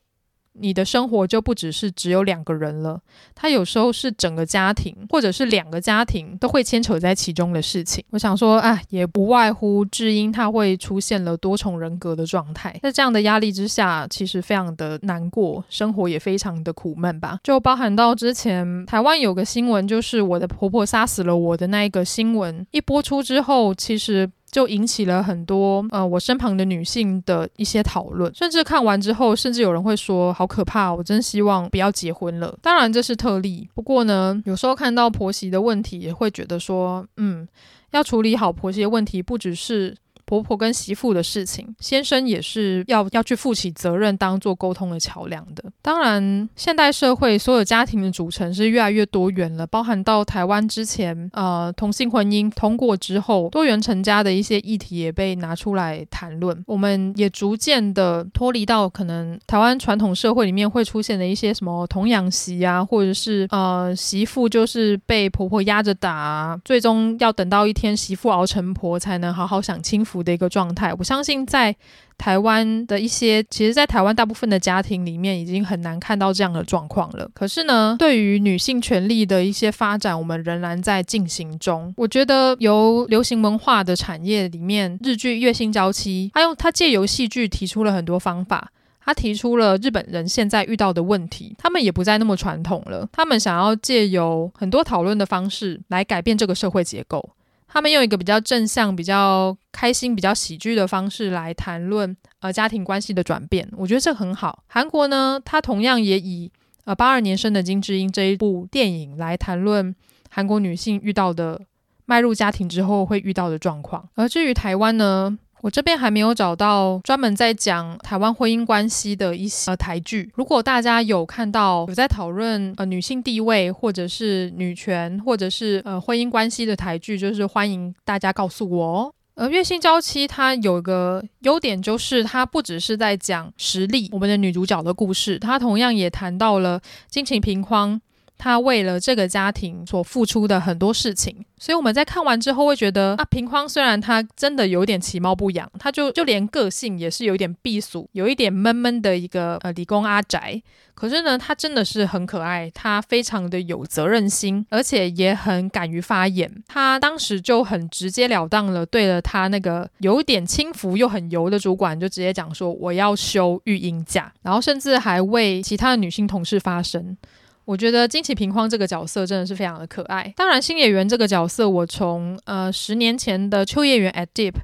[0.56, 3.00] 你的生活就不只是只有两个人了，
[3.34, 8.04] 他有时候是整个家庭，或者是两个家庭都会牵扯在其中的事情。
[8.10, 17.40] 我想说，啊，也不外乎智英他会出现了多重人格的状态，在这样的压力之下，其实非常的难过，生活也非常的苦闷吧。
[17.42, 24.30] 就包含到之前台湾有个新闻，就是我的婆婆杀死了我的那一个新闻一播出之后，其实。
[24.54, 32.56] 就引起了很多呃我身旁的女性的一些讨论，甚至看完之后，甚至有人会说好可怕，我真希望不要结婚了。
[32.62, 37.48] 当然这是特例，不过呢，有时候看到婆媳的问题，也会觉得说，嗯，
[37.90, 39.96] 要处理好婆媳的问题，不只是。
[40.26, 45.64] 婆婆跟媳妇的事情，先生也是要要去负起责任，当做沟通的桥梁的。
[45.82, 56.62] 当然，现代社会所有家庭的组成是越来越多元了，包含到台湾之前，呃，同性婚姻通过之后，多元成家的一些议题也被拿出来谈论。
[56.66, 70.13] 我们也逐渐的脱离到可能台湾传统社会里面会出现的一些什么童养媳啊，或者是呃媳妇就是被婆婆压着打，最终要等到一天媳妇熬成婆才能好好享清福。
[70.14, 70.94] 服的一个状态。
[70.96, 71.74] 我相信在
[72.16, 77.28] 台湾的一些，其实，在台湾大部分的家庭里面，已经很难看到这样的状况了。
[77.34, 81.92] 可是呢，对于女性权利的一些发展，我们仍然在进行中。
[81.96, 88.70] 我觉得由流行文化的产业里面，日剧《月薪娇妻》，他用他借由戏剧提出了很多方法。
[89.06, 93.06] 他提出了日本人现在遇到的问题，他们也不再那么传统了。
[93.12, 97.28] 他们想要借由很多讨论的方式来改变这个社会结构。
[97.74, 103.68] 他们用一个比较正向、比较开心、比较喜剧的方式来谈论呃家庭关系的转变。
[103.76, 104.62] 我觉得这很好。
[104.68, 106.52] 韩国呢，它同样也以
[106.84, 109.92] 呃八二年生的金智英这一部电影来谈论
[110.30, 111.60] 韩国女性遇到的
[112.06, 114.08] 迈入家庭之后会遇到的状况。
[114.14, 115.36] 而至于台湾呢？
[115.64, 120.30] 我这边还没有找到专门在讲台湾婚姻关系的一些、呃、台剧。
[120.34, 129.14] 如果大家有看到有在讨论呃女性地位或者是女权或者是呃婚姻关系的台剧，就是欢迎大家告诉我哦。
[129.36, 137.98] 呃，《月薪娇妻》它有个优点就是它不只是在讲实力，我们的女主角的故事，它同样也谈到了亲情贫框。
[138.36, 150.60] 他为了这个家庭所付出的很多事情，所以我们在看完之后会觉得啊，平匡虽然他真的有点其貌不扬，他就就连个性也是有一点避俗，有一点闷闷的一个呃理工阿宅，
[150.94, 156.50] 可是呢，他真的是很可爱，他非常的有责任心，而且也很敢于发言。
[156.68, 167.16] 他当时就很直截了当了，对了他那个有点轻浮又很油的主管，就直接讲说我要休育婴假，然后甚至还为其他的女性同事发声。
[167.64, 170.32] 我觉得金崎平匡这个角色真的是非常的可爱。
[170.36, 174.54] 当然，星野源这个角色，我从呃十年前的秋叶原 at Deep，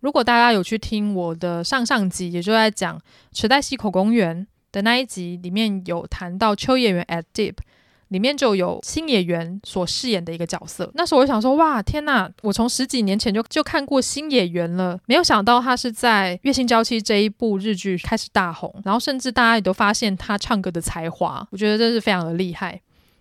[0.00, 3.00] 如果大家有去听我的上上集，也就在讲
[3.32, 7.54] 池袋西口公园的那一集，里面有谈到秋叶原 at Deep。
[8.14, 10.88] 里面就有星野源所饰演的一个角色。
[10.94, 22.80] 那时候我想说，哇，天呐，我从十几年前就就看过星野源了，没有想到他是在《月薪娇妻》这一部日剧开始大红，然后甚至大家也都发现他唱歌的才华，我觉得真是非常的厉害，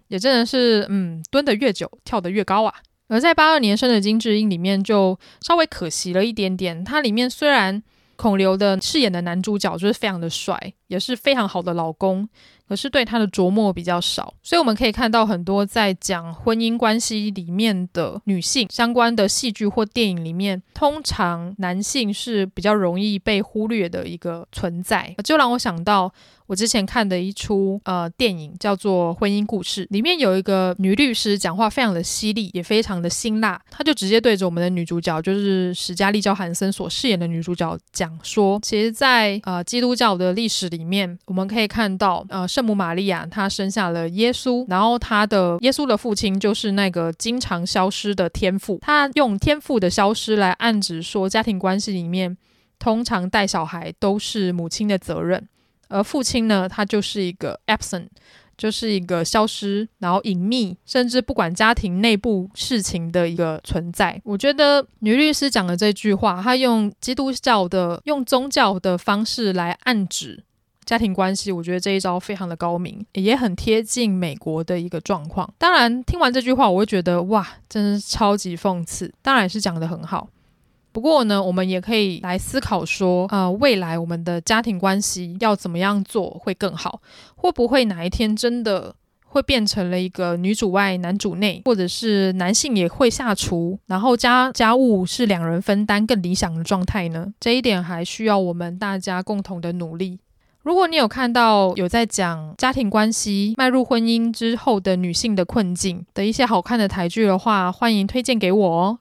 [0.10, 2.76] 也真的是，嗯，蹲得越久，跳得越高啊。
[3.08, 7.82] 而在八二年生的金智英里面，就稍微可惜了一点点，它里面虽然
[8.16, 12.30] 孔刘的饰演的男主角就是非常的帅，也是非常好的老公。
[12.74, 26.12] 可是对他的琢磨比较少，所以我们可以看到很多在讲婚姻关系里面的女性相关的戏剧或电影里面，通常男性是比较容易被忽略的一个存在，就让我想到。
[26.48, 33.60] 我之前看的一出呃电影叫做《婚姻故事》，里面有一个女律师讲话非常的犀利，也非常的辛辣。
[33.70, 52.38] 她就直接对着我们的女主角，就是史嘉丽·乔韩森所饰演的女主角讲说：“其实在，呃基督教的历史里面，我们可以看到呃圣母玛利亚她生下了耶稣，然后她的耶稣的父亲就是那个经常消失的天父，她用天父的消失来暗指说，家庭关系里面
[52.80, 55.48] 通常带小孩都是母亲的责任。”
[55.94, 58.08] 而父亲呢，他就是一个 absent，
[58.58, 64.20] 就是一个消失，然后隐秘，甚至不管家庭内部事情的一个存在。
[64.26, 70.44] 我觉得女律师讲的这句话，她用基督教的、用宗教的方式来暗指
[70.84, 75.54] 家庭关系，我觉得这一招非常的高明，也很贴近美国的一个状况。
[75.58, 79.14] 当然，听完这句话，我会觉得哇，真是超级讽刺。
[79.22, 80.28] 当然是讲得很好。
[80.94, 87.02] 不过呢，我们也可以来思考说，呃，未来我们的家庭关系要怎么样做会更好？
[87.36, 97.34] 会不会哪一天真的会变成了一个女主外男主内，或者是男性也会下厨，然后家家务是两人分担更理想的状态呢？
[97.40, 100.20] 这一点还需要我们大家共同的努力。
[100.62, 109.00] 如果你有看到有在讲家庭关系迈入婚姻之后的女性的困境的一些好看的台剧的话，欢迎推荐给我哦。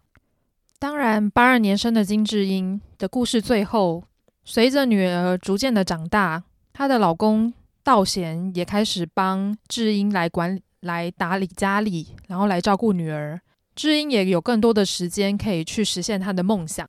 [0.83, 4.03] 当然，八二年生的金智英的故事最后，
[4.43, 7.55] 随着女儿逐渐的长大，她的老公
[7.85, 13.41] 道贤也开始帮智英来管、来打理家里，然后来照顾女儿。
[13.77, 16.85] 智英也有更多的时间可以去实现她的梦想。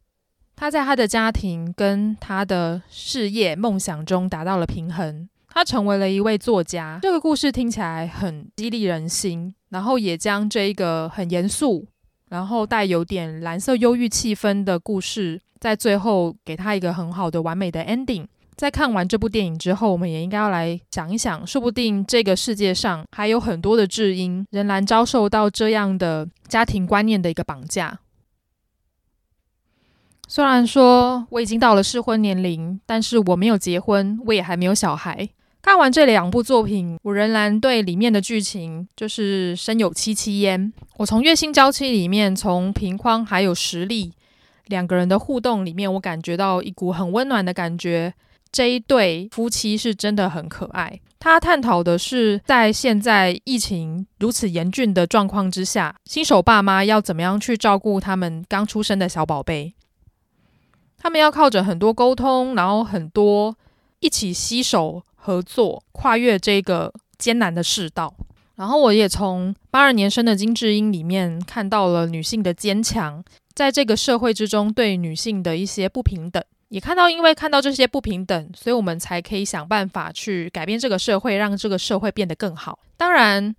[0.55, 5.29] 她在她的家庭跟她的事业梦想中达到了平衡。
[5.47, 6.97] 她成为了一位作家。
[7.03, 11.85] 这个故事听起来很激励人心，然后也将这一个很严肃。
[12.34, 18.25] 然后带有点蓝色忧郁气氛的故事，在最后给他一个很好的完美的 ending。
[18.55, 27.99] 在看完这部电影之后，我们也应该要来想一想，说不定这个世界上还有很多的智英仍然遭受到这样的家庭观念的一个绑架。
[30.27, 35.29] 虽然说我已经到了适婚年龄，但是我没有结婚，我也还没有小孩。
[35.64, 40.74] 看完这两部作品，我仍然对里面的剧情就是深有戚戚焉。
[40.97, 44.11] 我从《月薪娇妻》里面，从平框还有实力
[44.68, 48.14] 两个人的互动里面，我感觉到一股很温暖的感觉。
[48.51, 50.99] 这一对夫妻是真的很可爱。
[51.18, 59.74] 他探讨的是，在现在疫情如此严峻的状况之下，新手爸妈要怎么样去照顾他们刚出生的小宝贝。
[60.97, 63.55] 他们要靠着很多沟通，然后很多
[64.01, 68.13] 一起携手合作，跨越这个艰难的世道。
[68.55, 73.24] 然后我也从八二年生的金智英里面看到了女性的坚强，
[73.55, 76.43] 在这个社会之中对女性的一些不平等。
[76.67, 82.78] 也看到，因为看到这些不平等，所以我们才可以想办法去改变这个社会，让这个社会变得更好。
[82.97, 83.49] 当然，《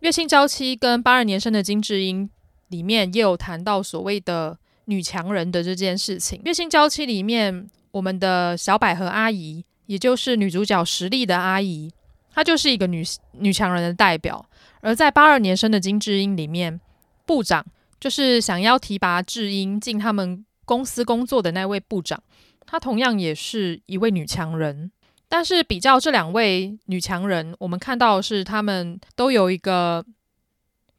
[0.00, 2.28] 月薪娇妻》跟八二年生的金智英
[2.68, 6.38] 里面也有谈到所谓的女强人的这件事情。
[6.44, 11.90] 《月薪娇妻》里面，我们的小百合阿姨，也就是女主角实力的阿姨，
[12.32, 14.44] 她就是一个女女强人的代表。
[14.80, 16.80] 而在八二年生的金智英里面，
[17.24, 17.64] 部长
[17.98, 22.22] 就是想要提拔智英进他们公司工作的那位部长。
[22.66, 24.90] 她同样也是一位女强人，
[25.28, 30.04] 但是比较这两位女强人，我们看到是她们都有一个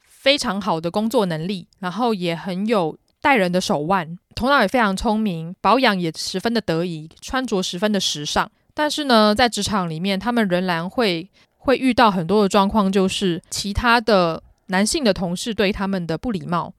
[0.01, 8.49] 非常好的工作能力，然后也很有带人的手腕，头脑也非常聪明，保养也十分的得宜，穿着十分的时尚。
[8.77, 16.71] 但是呢，在职场里面，他们仍然会会遇到很多的状况，就是其他的男性的同事对他们的不礼貌。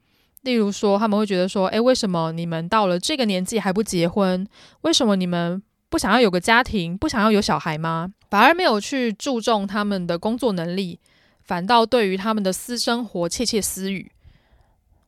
[0.43, 4.47] 例如说，他们会觉得说：“诶，为什么你们到了这个年纪还不结婚？
[4.83, 8.13] 为什么你们不想要有个家庭，不想要有小孩吗？
[8.31, 11.01] 反而没有去注重他们的工作能力，
[11.43, 14.13] 反倒对于他们的私生活窃窃私语。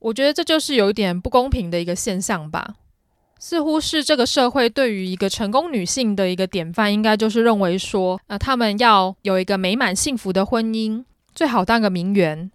[0.00, 2.74] 我觉得这就是有一点不公平的一个现象吧。
[3.40, 12.48] 似乎是这个社会对于一个成功女性的一个典范，应该就是认为说，呃，她们要有一个美满幸福的婚姻，最好当个名媛，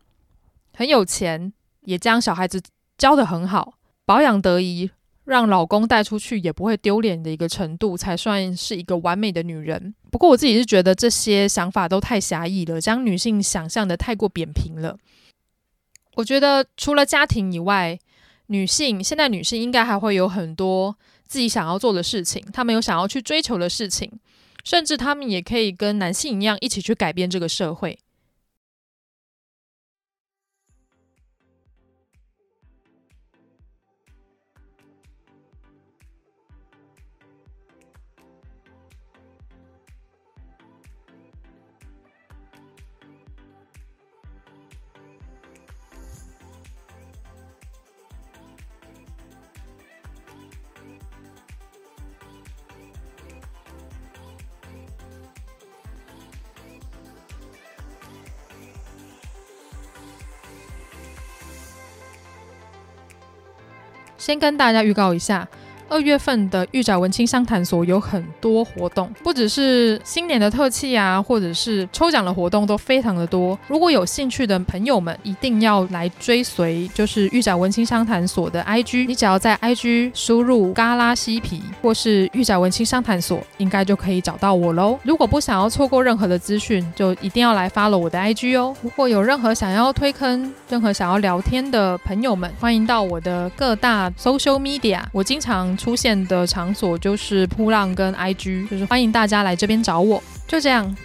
[0.73, 1.51] 很有钱。”
[1.85, 2.59] 也将小孩子
[2.97, 3.75] 教得很好，
[4.07, 4.89] 保养得宜，
[5.23, 9.93] 让老公带出去也不会丢脸的一个程度，才算是一个完美的女人。
[10.09, 14.97] 不过我自己是觉得这些想法都太狭义了，将女性想象的太过扁平了。
[16.15, 17.99] 我觉得除了家庭以外，
[18.47, 20.95] 女性现在女性应该还会有很多
[21.27, 24.11] 自己想要做的事情，她们有想要去追求的事情，
[24.63, 27.97] 甚至她们也可以跟男性一样一起去改变这个社会。
[64.25, 65.47] 先跟大家预告一下。
[65.87, 73.57] 二月份的御宅文青商谈所有很多活动，不只是新年的特辑啊，或者是抽奖的活动都非常的多。
[73.67, 79.05] 如果有兴趣的朋友们，一定要来追随，就是御宅文青商谈所的 IG。
[79.05, 84.99] 你只要在 IG 输入“嘎拉西皮”或是“御宅文青商谈所”，应该就可以找到我喽。
[85.03, 88.75] 如果不想要错过任何的资讯，就一定要来 follow 我的 IG 哦。
[88.81, 95.74] 如果有任何想要推坑、任何想要聊天的朋友们，欢迎到我的各大 social media，我经常。
[95.77, 100.21] 出现的场所就是扑浪跟 IG，就是欢迎大家来这边找我。
[100.47, 100.95] 就这样，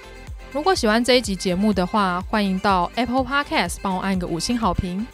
[0.53, 5.07] 如果喜欢这一集节目的话，欢迎到 Apple Podcast 帮我按个五星好评，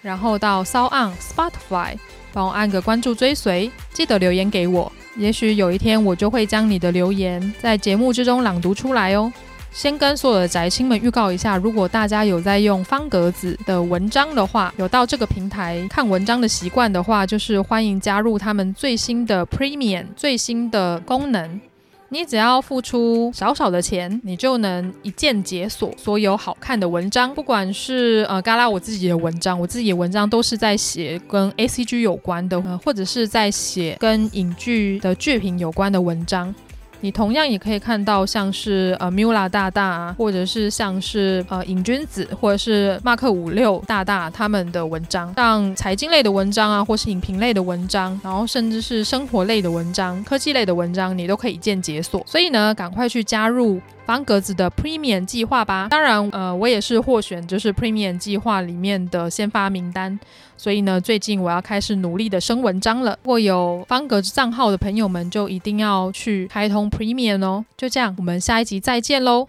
[0.00, 1.96] 然后到骚岸 Spotify
[2.32, 9.32] 帮我按个关注追随，记得留言给我，也许有一天我就会将你的留言在节目之中朗读出来哦。
[9.72, 21.60] 先跟所有的宅青们预告一下，如果大家有在用方格子的文章的话，有到这个平台看文章的习惯的话，就是欢迎加入他们最新的 Premium 最新的功能。
[22.10, 36.54] 你只要付出少少的钱，你就能一键解锁所有好看的文章，不管是呃嘎拉我自己的文章，我自己的文章都是在写跟 ACG 有关的，呃，或者是在写跟影剧的剧评有关的文章。
[37.02, 52.24] 你同样也可以看到，像是呃 Mula 大大，或者是像是呃瘾君子，或者是马克五六大大他们的文章，像财经类的文章啊，或是影评类的文章，然后甚至是生活类的文章、科技类的文章，你都可以一键解锁。
[52.24, 53.80] 所以呢，赶快去加入。
[54.04, 60.18] 方格子的 Premium 计划吧，当然，呃，我也是获选，就是 Premium 计划里面的先发名单，
[60.56, 63.18] 所以呢，最近我要开始努力的升文章了。
[63.22, 67.64] 如果有方格子账号的朋友们，就一定要去开通 Premium 哦。
[67.76, 69.48] 就这样，我们下一集再见喽，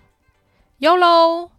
[0.79, 1.52] 哟喽。